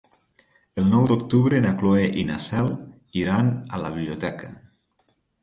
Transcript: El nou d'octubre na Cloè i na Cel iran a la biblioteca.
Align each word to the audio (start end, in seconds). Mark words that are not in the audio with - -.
El 0.83 0.87
nou 0.93 1.03
d'octubre 1.11 1.59
na 1.65 1.73
Cloè 1.81 2.07
i 2.23 2.23
na 2.31 2.39
Cel 2.47 2.73
iran 3.25 3.53
a 3.79 3.83
la 3.85 3.93
biblioteca. 4.01 4.53